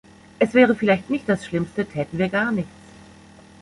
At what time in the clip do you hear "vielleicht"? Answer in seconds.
0.73-1.11